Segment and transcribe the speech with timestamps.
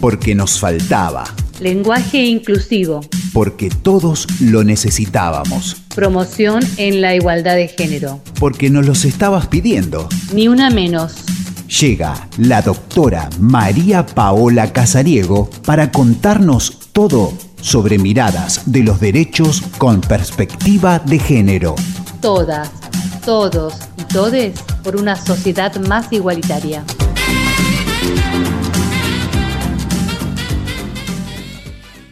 [0.00, 1.24] Porque nos faltaba.
[1.60, 3.00] Lenguaje inclusivo.
[3.32, 5.76] Porque todos lo necesitábamos.
[5.94, 8.20] Promoción en la igualdad de género.
[8.38, 10.08] Porque nos los estabas pidiendo.
[10.32, 11.16] Ni una menos.
[11.80, 20.00] Llega la doctora María Paola Casariego para contarnos todo sobre miradas de los derechos con
[20.00, 21.74] perspectiva de género.
[22.20, 22.70] Todas,
[23.24, 26.84] todos y todes por una sociedad más igualitaria.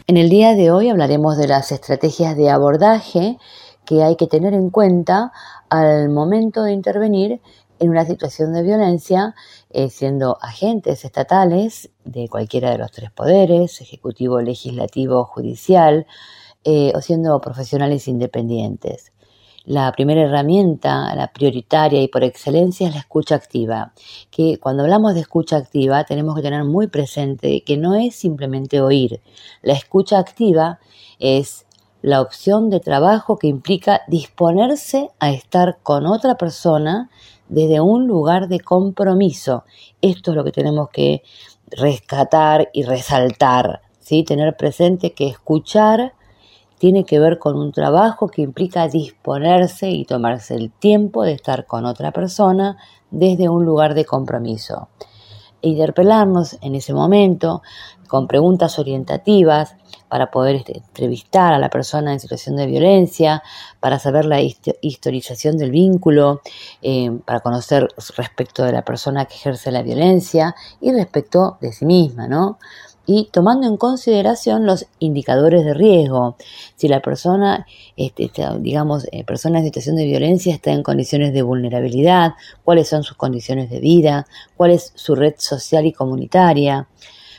[0.08, 3.38] En el día de hoy hablaremos de las estrategias de abordaje
[3.84, 5.32] que hay que tener en cuenta
[5.68, 7.40] al momento de intervenir
[7.80, 9.34] en una situación de violencia,
[9.70, 16.06] eh, siendo agentes estatales de cualquiera de los tres poderes, ejecutivo, legislativo, judicial,
[16.62, 19.12] eh, o siendo profesionales independientes.
[19.66, 23.92] La primera herramienta, la prioritaria y por excelencia es la escucha activa,
[24.30, 28.80] que cuando hablamos de escucha activa tenemos que tener muy presente que no es simplemente
[28.80, 29.20] oír.
[29.62, 30.78] La escucha activa
[31.18, 31.66] es
[32.00, 37.10] la opción de trabajo que implica disponerse a estar con otra persona
[37.48, 39.64] desde un lugar de compromiso.
[40.00, 41.24] Esto es lo que tenemos que
[41.72, 44.22] rescatar y resaltar, ¿sí?
[44.22, 46.12] tener presente que escuchar
[46.78, 51.66] tiene que ver con un trabajo que implica disponerse y tomarse el tiempo de estar
[51.66, 52.76] con otra persona
[53.10, 54.88] desde un lugar de compromiso.
[55.62, 57.62] E interpelarnos en ese momento
[58.08, 59.74] con preguntas orientativas
[60.08, 63.42] para poder este, entrevistar a la persona en situación de violencia,
[63.80, 66.40] para saber la historización del vínculo,
[66.82, 71.86] eh, para conocer respecto de la persona que ejerce la violencia y respecto de sí
[71.86, 72.58] misma, ¿no?
[73.06, 76.36] Y tomando en consideración los indicadores de riesgo.
[76.74, 81.42] Si la persona, este, digamos, eh, persona en situación de violencia está en condiciones de
[81.42, 82.34] vulnerabilidad,
[82.64, 86.88] cuáles son sus condiciones de vida, cuál es su red social y comunitaria,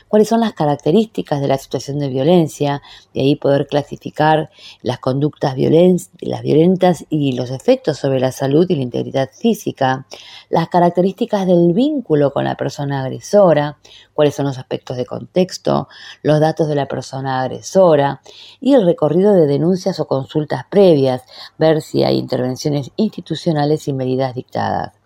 [0.08, 2.82] cuáles son las características de la situación de violencia,
[3.12, 4.50] y ahí poder clasificar
[4.82, 10.06] las conductas violentas y los efectos sobre la salud y la integridad física,
[10.48, 13.78] las características del vínculo con la persona agresora,
[14.14, 15.88] cuáles son los aspectos de contexto,
[16.22, 18.20] los datos de la persona agresora
[18.60, 21.22] y el recorrido de denuncias o consultas previas,
[21.58, 24.97] ver si hay intervenciones institucionales y medidas dictadas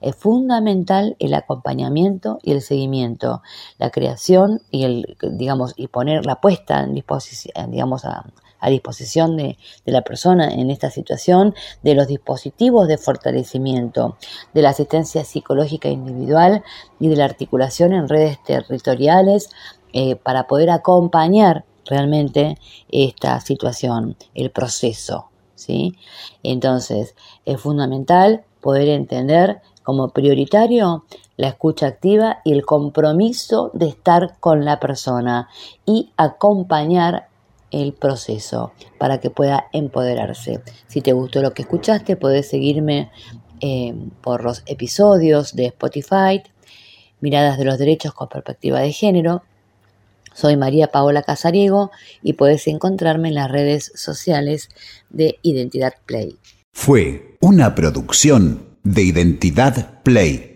[0.00, 3.42] es fundamental el acompañamiento y el seguimiento,
[3.78, 8.24] la creación y el, digamos, y poner la puesta en disposición, digamos, a,
[8.68, 14.16] disposición de, de, la persona en esta situación, de los dispositivos de fortalecimiento,
[14.54, 16.64] de la asistencia psicológica individual
[16.98, 19.50] y de la articulación en redes territoriales
[19.92, 22.58] eh, para poder acompañar realmente
[22.90, 25.30] esta situación, el proceso.
[25.54, 25.96] ¿sí?
[26.42, 27.14] Entonces,
[27.44, 31.04] es fundamental poder entender como prioritario
[31.36, 35.48] la escucha activa y el compromiso de estar con la persona
[35.84, 37.28] y acompañar
[37.70, 40.60] el proceso para que pueda empoderarse.
[40.88, 43.12] Si te gustó lo que escuchaste, puedes seguirme
[43.60, 46.42] eh, por los episodios de Spotify,
[47.20, 49.44] Miradas de los Derechos con Perspectiva de Género.
[50.34, 51.92] Soy María Paola Casariego
[52.24, 54.68] y puedes encontrarme en las redes sociales
[55.10, 56.40] de Identidad Play.
[56.72, 60.55] Fue una producción de Identidad Play.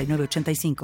[0.05, 0.75] 85